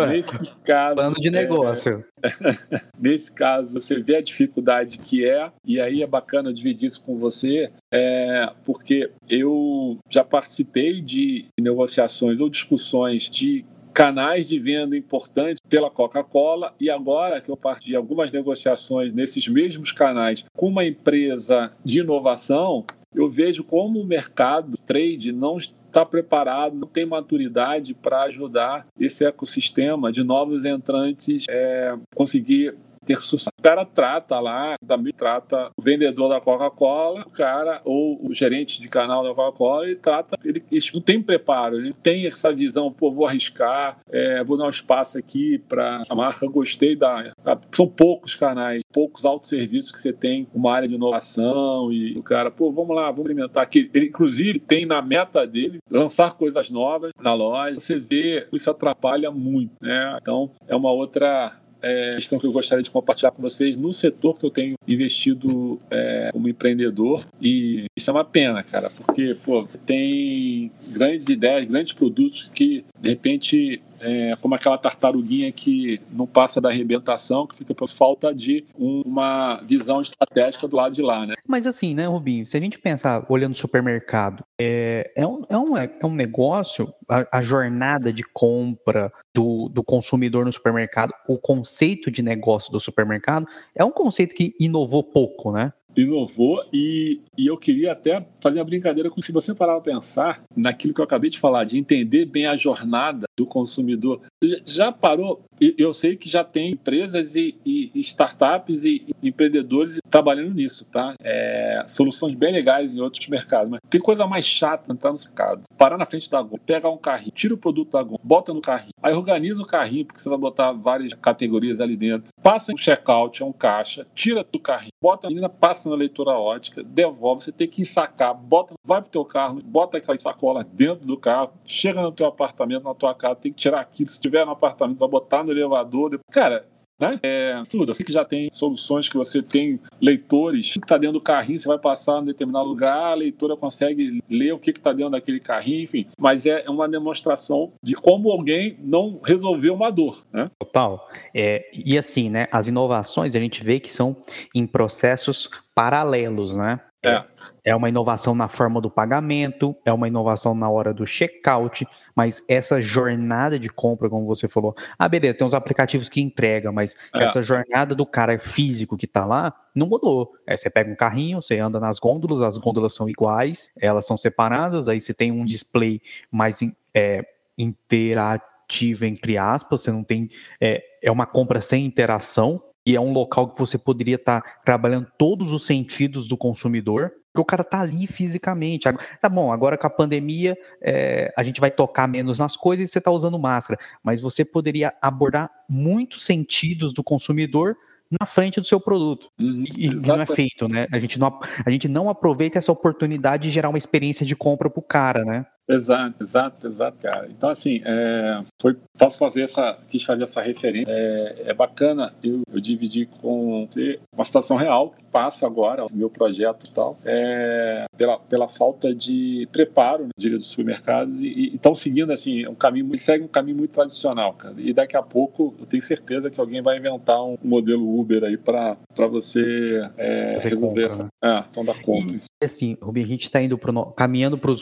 [0.10, 0.96] nesse caso.
[0.96, 2.06] Plano de é, negócio.
[2.22, 2.30] É,
[3.00, 7.18] nesse caso, você vê a dificuldade que é, e aí é bacana dividir isso com
[7.18, 15.62] você, é, porque eu já participei de negociações ou discussões de canais de venda importantes
[15.70, 20.86] pela Coca-Cola e agora que eu parti de algumas negociações nesses mesmos canais com uma
[20.86, 22.84] empresa de inovação,
[23.16, 25.58] eu vejo como o mercado trade não
[25.96, 32.76] está preparado, não tem maturidade para ajudar esse ecossistema de novos entrantes é, conseguir
[33.06, 33.50] ter sucesso.
[33.58, 38.82] O cara trata lá, também trata o vendedor da Coca-Cola, o cara, ou o gerente
[38.82, 42.92] de canal da Coca-Cola, ele trata, ele, ele não tem preparo, ele tem essa visão,
[42.92, 47.34] pô, vou arriscar, é, vou dar um espaço aqui para a marca, gostei da.
[47.72, 52.50] São poucos canais, poucos autosserviços que você tem uma área de inovação e o cara,
[52.50, 53.90] pô, vamos lá, vamos experimentar aqui.
[53.94, 57.80] Ele, inclusive, tem na meta dele lançar coisas novas na loja.
[57.80, 60.18] Você vê, isso atrapalha muito, né?
[60.22, 64.38] Então, é uma outra é, questão que eu gostaria de compartilhar com vocês no setor
[64.38, 67.26] que eu tenho investido é, como empreendedor.
[67.42, 73.10] E isso é uma pena, cara, porque pô, tem grandes ideias, grandes produtos que, de
[73.10, 78.64] repente, é, como aquela tartaruguinha que não passa da arrebentação, que fica por falta de
[78.78, 81.36] uma visão estratégica do lado de lá, né?
[81.48, 85.78] Mas assim, né, Rubinho, se a gente pensar olhando supermercado, é, é, um, é, um,
[85.78, 92.10] é um negócio, a, a jornada de compra do, do consumidor no supermercado, o conceito
[92.10, 95.74] de negócio do supermercado, é um conceito que inovou pouco, né?
[95.96, 100.44] inovou e, e eu queria até fazer uma brincadeira com se você parar para pensar
[100.56, 104.22] naquilo que eu acabei de falar, de entender bem a jornada do consumidor.
[104.66, 105.44] Já parou?
[105.60, 111.14] Eu sei que já tem empresas e, e startups e empreendedores trabalhando nisso, tá?
[111.22, 115.64] É, soluções bem legais em outros mercados, mas tem coisa mais chata entrar no mercado.
[115.78, 118.62] Parar na frente da Gon, pegar um carrinho, tira o produto da Gon, bota no
[118.62, 122.78] carrinho, aí organiza o carrinho, porque você vai botar várias categorias ali dentro, passa um
[122.78, 127.44] checkout, é um caixa, tira do carrinho, bota a menina, passa na leitura ótica, devolve,
[127.44, 131.52] você tem que ensacar, bota, vai pro teu carro, bota aquela sacola dentro do carro,
[131.66, 135.00] chega no teu apartamento, na tua casa, tem que tirar aquilo, se tiver no apartamento,
[135.00, 136.20] vai botar no elevador.
[136.32, 136.68] Cara,
[137.00, 137.20] né?
[137.22, 137.92] É absurdo.
[137.92, 141.60] Eu sei que já tem soluções que você tem leitores que está dentro do carrinho,
[141.60, 145.40] você vai passar em determinado lugar, a leitora consegue ler o que está dentro daquele
[145.40, 146.08] carrinho, enfim.
[146.18, 150.50] Mas é uma demonstração de como alguém não resolveu uma dor, né?
[150.60, 151.10] Total.
[151.34, 152.48] É, e assim, né?
[152.52, 154.16] As inovações a gente vê que são
[154.54, 156.80] em processos paralelos, né?
[157.08, 157.26] É.
[157.72, 162.44] é uma inovação na forma do pagamento, é uma inovação na hora do checkout, mas
[162.48, 166.96] essa jornada de compra, como você falou, ah, beleza, tem uns aplicativos que entregam, mas
[167.14, 167.24] é.
[167.24, 170.32] essa jornada do cara físico que tá lá não mudou.
[170.48, 174.16] É, você pega um carrinho, você anda nas gôndolas, as gôndolas são iguais, elas são
[174.16, 176.60] separadas, aí você tem um display mais
[176.94, 177.26] é,
[177.58, 180.30] interativo, entre aspas, você não tem.
[180.60, 184.50] É, é uma compra sem interação, e é um local que você poderia estar tá
[184.64, 188.88] trabalhando todos os sentidos do consumidor, porque o cara tá ali fisicamente.
[189.20, 192.92] Tá bom, agora com a pandemia é, a gente vai tocar menos nas coisas e
[192.92, 197.76] você está usando máscara, mas você poderia abordar muitos sentidos do consumidor
[198.20, 199.30] na frente do seu produto.
[199.40, 200.88] Uhum, e, e não é feito, né?
[200.92, 204.70] A gente não, a gente não aproveita essa oportunidade de gerar uma experiência de compra
[204.70, 205.46] pro cara, né?
[205.68, 207.28] Exato, exato, exato, cara.
[207.30, 210.92] Então, assim, é, foi, posso fazer essa, quis fazer essa referência.
[210.92, 215.96] É, é bacana eu, eu dividir com você uma situação real que passa agora, o
[215.96, 221.56] meu projeto e tal, é, pela, pela falta de preparo, né, diria, dos supermercados, e
[221.56, 224.56] estão seguindo, assim, um caminho, segue um caminho muito tradicional, cara.
[224.58, 228.38] E daqui a pouco eu tenho certeza que alguém vai inventar um modelo Uber aí
[228.38, 228.78] para
[229.10, 231.04] você é, resolver compra, essa.
[231.04, 231.10] Né?
[231.24, 232.14] É, então dá conta.
[232.14, 234.54] E, assim, Rubinho, a gente está indo pro, caminhando para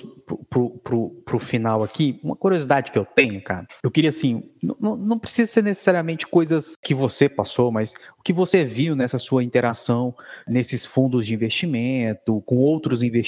[0.49, 3.65] pro, pro, pro final aqui, uma curiosidade que eu tenho, cara.
[3.83, 8.31] Eu queria, assim, não, não precisa ser necessariamente coisas que você passou, mas o que
[8.31, 10.15] você viu nessa sua interação
[10.47, 13.22] nesses fundos de investimento, com outros investidores.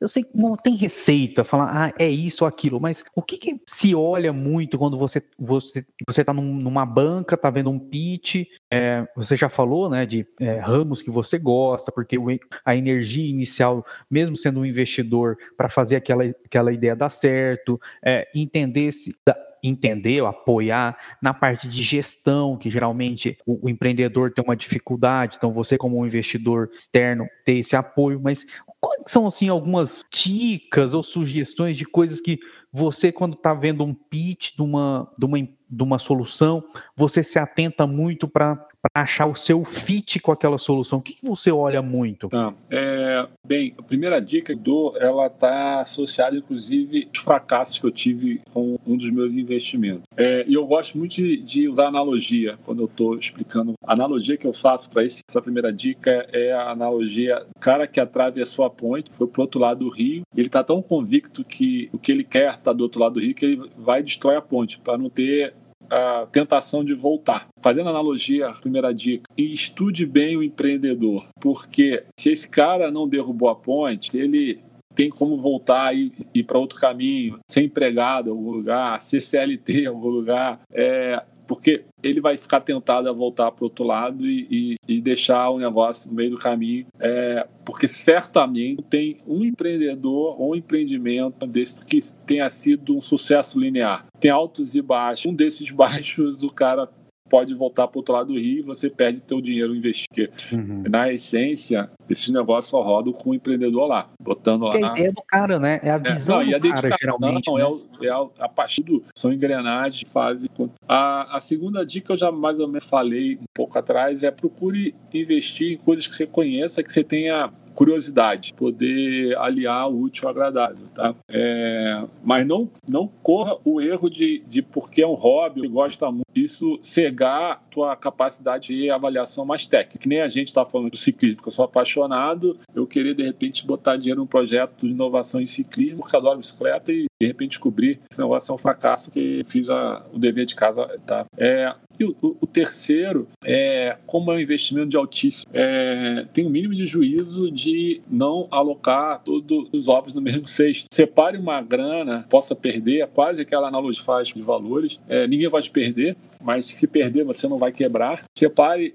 [0.00, 3.38] Eu sei que não tem receita, falar, ah, é isso ou aquilo, mas o que,
[3.38, 7.78] que se olha muito quando você você você está num, numa banca, tá vendo um
[7.78, 12.16] pitch, é, você já falou, né, de é, ramos que você gosta, porque
[12.64, 18.28] a energia inicial, mesmo sendo um investidor, para fazer aquela, aquela ideia dar certo, é,
[18.34, 19.14] entender se
[19.62, 25.52] entender, apoiar na parte de gestão, que geralmente o, o, empreendedor tem uma dificuldade, então
[25.52, 28.44] você como um investidor externo ter esse apoio, mas
[28.82, 32.40] quais são assim algumas dicas ou sugestões de coisas que
[32.72, 35.38] você, quando está vendo um pitch de uma, de, uma,
[35.72, 36.62] de uma solução,
[36.94, 40.98] você se atenta muito para achar o seu fit com aquela solução?
[40.98, 42.28] O que, que você olha muito?
[42.28, 42.52] Tá.
[42.70, 47.90] É, bem, a primeira dica que dou, ela está associada, inclusive, aos fracassos que eu
[47.90, 50.02] tive com um dos meus investimentos.
[50.16, 53.72] É, e eu gosto muito de, de usar analogia quando eu estou explicando.
[53.84, 58.64] A analogia que eu faço para essa primeira dica é a analogia cara que atravessou
[58.64, 62.10] a ponte, foi para outro lado do rio, ele está tão convicto que o que
[62.10, 64.98] ele quer está do outro lado do rio que ele vai destrói a ponte para
[64.98, 65.54] não ter
[65.92, 67.46] a tentação de voltar.
[67.60, 73.54] Fazendo analogia primeira dica, estude bem o empreendedor, porque se esse cara não derrubou a
[73.54, 74.58] ponte, se ele
[74.94, 79.82] tem como voltar e ir para outro caminho, ser empregado em algum lugar, ser CLT
[79.82, 84.26] em algum lugar, é, porque ele vai ficar tentado a voltar para o outro lado
[84.26, 89.44] e, e, e, deixar o negócio no meio do caminho, é, porque certamente tem um
[89.44, 94.06] empreendedor ou um empreendimento desse que tenha sido um sucesso linear.
[94.18, 95.26] Tem altos e baixos.
[95.26, 96.88] Um desses baixos, o cara
[97.32, 100.30] pode voltar para o outro lado do rio e você perde teu dinheiro investido.
[100.52, 100.82] Uhum.
[100.86, 104.76] Na essência, esses negócios só rodam com o empreendedor lá, botando lá.
[104.76, 105.80] É a ideia do cara, né?
[105.82, 107.46] É a é, visão é, não, do a cara, geralmente.
[107.48, 107.62] Não, né?
[108.02, 109.02] é, a, é a partir do...
[109.16, 110.50] São engrenagens que fazem...
[110.86, 114.94] A, a segunda dica eu já mais ou menos falei um pouco atrás é procure
[115.14, 120.30] investir em coisas que você conheça, que você tenha curiosidade, poder aliar o útil ao
[120.30, 121.14] agradável, tá?
[121.28, 126.26] É, mas não, não corra o erro de, de porque é um hobby, gosta muito,
[126.34, 129.98] isso cegar tua capacidade de avaliação mais técnica.
[129.98, 133.22] Que nem a gente está falando do ciclismo, que eu sou apaixonado, eu queria de
[133.22, 137.50] repente botar dinheiro num projeto de inovação em ciclismo, porque adoro bicicleta e de repente
[137.50, 141.24] descobrir que esse negócio é um fracasso que fiz a, o dever de casa, tá?
[141.36, 146.48] É, e o, o, terceiro é como é um investimento de altíssimo, é, tem o
[146.48, 150.86] um mínimo de juízo de não alocar todos os ovos no mesmo cesto.
[150.92, 155.62] Separe uma grana, possa perder, é quase aquela analogia faz de valores, é, ninguém vai
[155.62, 158.24] te perder, mas se perder você não vai quebrar.
[158.36, 158.94] Separe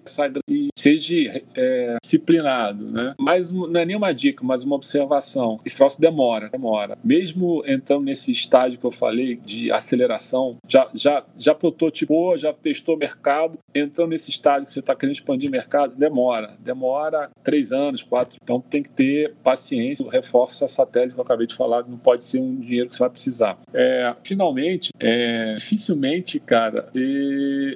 [0.49, 3.13] e seja é, disciplinado, né?
[3.19, 5.60] Mas não é nenhuma dica, mas uma observação.
[5.65, 6.97] Esse troço demora, demora.
[7.03, 12.95] Mesmo entrando nesse estágio que eu falei de aceleração, já já já prototipou, já testou
[12.95, 17.71] o mercado, entrando nesse estágio que você está querendo expandir o mercado, demora, demora três
[17.71, 18.38] anos, quatro.
[18.41, 20.07] Então tem que ter paciência.
[20.10, 22.99] Reforça essa tese que eu acabei de falar, não pode ser um dinheiro que você
[22.99, 23.57] vai precisar.
[23.73, 26.89] É, finalmente, é, dificilmente, cara,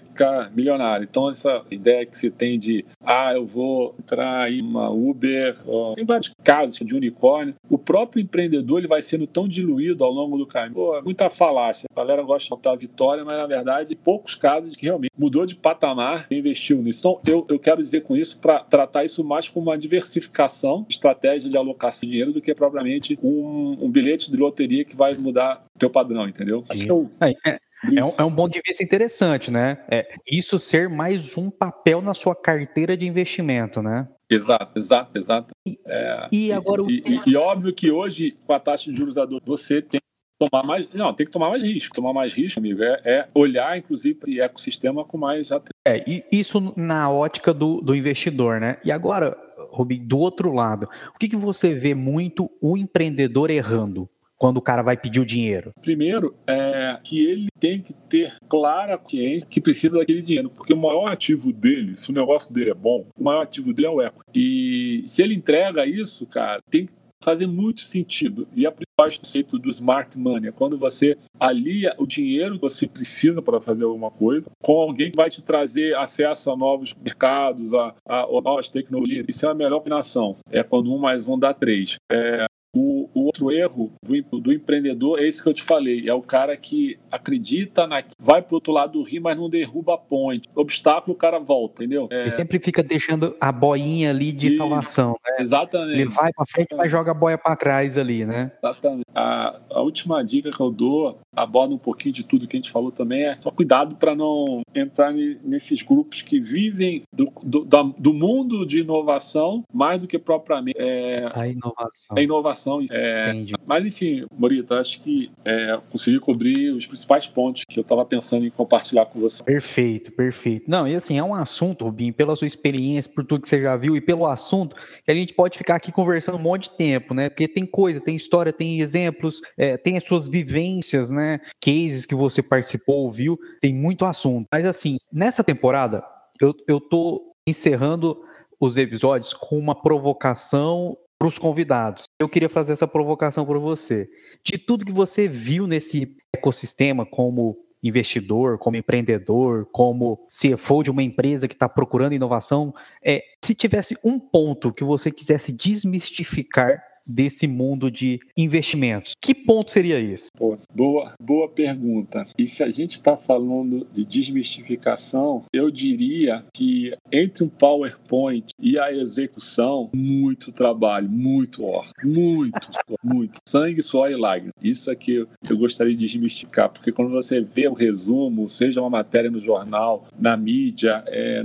[0.07, 1.07] ficar milionário.
[1.09, 5.93] Então, essa ideia que você tem de, ah, eu vou entrar em uma Uber, ó,
[5.93, 7.55] tem vários casos de unicórnio.
[7.69, 10.73] O próprio empreendedor ele vai sendo tão diluído ao longo do caminho.
[10.73, 11.87] Pô, é muita falácia.
[11.91, 15.45] A galera gosta de contar a vitória, mas na verdade, poucos casos que realmente mudou
[15.45, 16.99] de patamar e investiu nisso.
[16.99, 21.49] Então, eu, eu quero dizer com isso para tratar isso mais como uma diversificação, estratégia
[21.49, 25.63] de alocação de dinheiro, do que propriamente um, um bilhete de loteria que vai mudar
[25.77, 26.63] teu padrão, entendeu?
[26.69, 27.09] Acho que eu...
[27.19, 29.83] é, é é um, é um ponto de vista interessante, né?
[29.89, 34.07] É, isso ser mais um papel na sua carteira de investimento, né?
[34.29, 35.53] Exato, exato, exato.
[35.67, 39.17] E, é, e agora e, e, e, óbvio que hoje, com a taxa de juros
[39.17, 40.89] adultos, você tem que tomar mais.
[40.93, 41.95] Não, tem que tomar mais risco.
[41.95, 45.71] Tomar mais risco, amigo, é, é olhar, inclusive, para o ecossistema com mais atenção.
[45.85, 48.77] É, e isso na ótica do, do investidor, né?
[48.85, 49.37] E agora,
[49.71, 54.07] Rubim, do outro lado, o que, que você vê muito o empreendedor errando?
[54.41, 55.69] Quando o cara vai pedir o dinheiro?
[55.79, 60.77] Primeiro, é que ele tem que ter clara ciência que precisa daquele dinheiro, porque o
[60.77, 64.01] maior ativo dele, se o negócio dele é bom, o maior ativo dele é o
[64.01, 64.23] eco.
[64.33, 68.47] E se ele entrega isso, cara, tem que fazer muito sentido.
[68.55, 72.87] E a principal conceito do smart money é quando você alia o dinheiro que você
[72.87, 77.73] precisa para fazer alguma coisa com alguém que vai te trazer acesso a novos mercados,
[77.73, 79.25] a, a, a novas tecnologias.
[79.27, 80.37] Isso é a melhor combinação.
[80.51, 81.95] É quando um mais um dá três.
[82.11, 86.13] É, o, o, outro erro do, do, empreendedor é esse que eu te falei: é
[86.13, 89.97] o cara que acredita, na, vai pro outro lado do rio, mas não derruba a
[89.97, 90.47] ponte.
[90.55, 92.07] Obstáculo, o cara volta, entendeu?
[92.09, 92.21] É...
[92.21, 94.57] Ele sempre fica deixando a boinha ali de e...
[94.57, 95.37] salvação, né?
[95.39, 95.99] Exatamente.
[95.99, 98.51] Ele vai para frente, mas joga a boia para trás ali, né?
[98.63, 99.05] Exatamente.
[99.13, 102.71] A, a última dica que eu dou aborda um pouquinho de tudo que a gente
[102.71, 107.65] falou também é só cuidado para não entrar nesses grupos que vivem do, do,
[107.97, 112.17] do, mundo de inovação mais do que propriamente é, a inovação.
[112.17, 112.60] A inovação.
[112.91, 113.33] É,
[113.65, 118.45] mas enfim, Morita, acho que é, consegui cobrir os principais pontos que eu estava pensando
[118.45, 119.43] em compartilhar com você.
[119.43, 120.69] Perfeito, perfeito.
[120.69, 123.75] Não, e assim, é um assunto, Rubinho, pela sua experiência, por tudo que você já
[123.75, 127.13] viu e pelo assunto, que a gente pode ficar aqui conversando um monte de tempo,
[127.13, 127.29] né?
[127.29, 131.39] Porque tem coisa, tem história, tem exemplos, é, tem as suas vivências, né?
[131.59, 134.47] Cases que você participou, viu, tem muito assunto.
[134.51, 136.03] Mas assim, nessa temporada,
[136.39, 138.17] eu, eu tô encerrando
[138.59, 142.05] os episódios com uma provocação para os convidados.
[142.19, 144.09] Eu queria fazer essa provocação para você.
[144.43, 151.03] De tudo que você viu nesse ecossistema como investidor, como empreendedor, como CFO de uma
[151.03, 152.73] empresa que está procurando inovação,
[153.05, 159.13] é, se tivesse um ponto que você quisesse desmistificar desse mundo de investimentos.
[159.21, 160.29] Que ponto seria esse?
[160.37, 162.23] Pô, boa, boa pergunta.
[162.37, 168.77] E se a gente está falando de desmistificação, eu diria que entre um PowerPoint e
[168.77, 172.69] a execução, muito trabalho, muito ó, muito,
[173.03, 173.39] muito.
[173.47, 174.53] Sangue, suor e lágrimas.
[174.61, 178.89] Isso é que eu gostaria de desmistificar, porque quando você vê o resumo, seja uma
[178.89, 181.43] matéria no jornal, na mídia, é,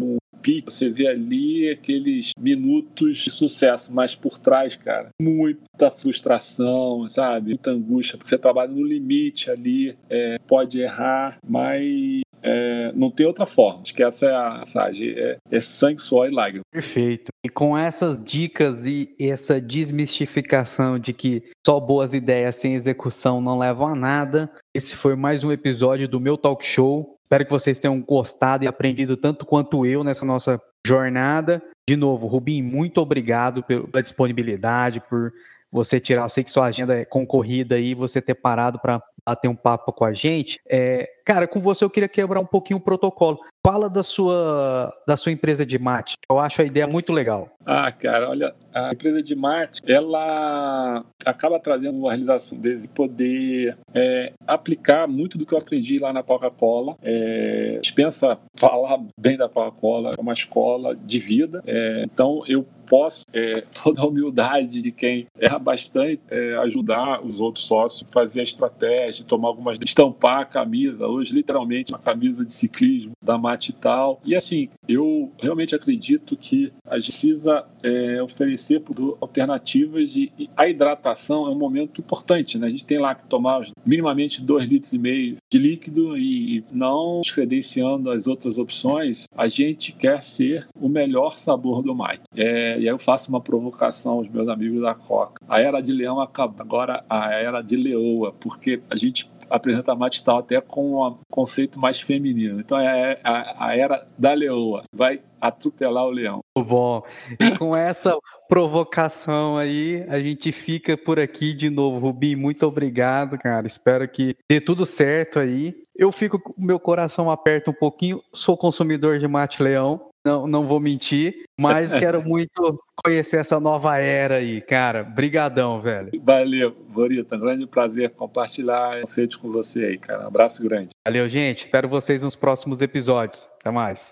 [0.65, 7.51] você vê ali aqueles minutos de sucesso, mas por trás, cara, muita frustração, sabe?
[7.51, 13.27] Muita angústia, porque você trabalha no limite ali, é, pode errar, mas é, não tem
[13.27, 13.81] outra forma.
[13.83, 16.63] Acho que essa é a mensagem: é, é sangue, suor e lágrima.
[16.73, 17.33] Perfeito.
[17.45, 23.59] E com essas dicas e essa desmistificação de que só boas ideias sem execução não
[23.59, 27.18] levam a nada, esse foi mais um episódio do meu talk show.
[27.22, 31.62] Espero que vocês tenham gostado e aprendido tanto quanto eu nessa nossa jornada.
[31.89, 35.33] De novo, Rubim, muito obrigado pela disponibilidade, por
[35.72, 36.24] você tirar.
[36.24, 39.95] Eu sei que sua agenda é concorrida e você ter parado para bater um papo
[39.95, 40.61] com a gente.
[40.68, 43.41] É, cara, com você eu queria quebrar um pouquinho o protocolo.
[43.66, 46.14] Fala da sua, da sua empresa de mate.
[46.31, 47.51] Eu acho a ideia muito legal.
[47.66, 54.33] Ah, cara, olha, a empresa de mate, ela acaba trazendo uma realização de poder é,
[54.47, 56.97] aplicar muito do que eu aprendi lá na Coca-Cola.
[57.03, 61.61] É, dispensa falar bem da Coca-Cola, é uma escola de vida.
[61.66, 67.41] É, então, eu posso, é, toda a humildade de quem erra bastante, é, ajudar os
[67.41, 69.79] outros sócios, fazer a estratégia, tomar algumas.
[69.85, 74.21] estampar a camisa, hoje, literalmente, uma camisa de ciclismo da Mate e tal.
[74.25, 78.83] E assim, eu realmente acredito que a gente precisa é, oferecer
[79.21, 82.67] alternativas e, e, a hidratação é um momento importante, né?
[82.67, 87.21] A gente tem lá que tomar minimamente 2 litros e meio de líquido e não
[87.21, 92.23] descredenciando as outras opções, a gente quer ser o melhor sabor do mate.
[92.35, 95.41] É, e aí eu faço uma provocação aos meus amigos da Coca.
[95.49, 100.23] A era de leão acabou, agora a era de leoa, porque a gente apresenta mate
[100.25, 102.61] tal até com um conceito mais feminino.
[102.61, 104.85] Então é a, a era da leoa.
[104.95, 106.41] Vai atropelar o leão.
[106.57, 107.03] Bom.
[107.39, 108.17] E com essa
[108.49, 111.99] provocação aí, a gente fica por aqui de novo.
[111.99, 113.67] Rubi, muito obrigado, cara.
[113.67, 115.75] Espero que dê tudo certo aí.
[115.95, 118.23] Eu fico com meu coração aperto um pouquinho.
[118.33, 120.11] Sou consumidor de mate leão.
[120.27, 125.05] Não, não vou mentir, mas quero muito conhecer essa nova era aí, cara.
[125.05, 126.11] Brigadão, velho.
[126.20, 127.37] Valeu, Borita.
[127.37, 130.24] Um grande prazer compartilhar conceitos com você aí, cara.
[130.24, 130.89] Um abraço grande.
[131.07, 131.66] Valeu, gente.
[131.66, 133.49] Espero vocês nos próximos episódios.
[133.61, 134.11] Até mais.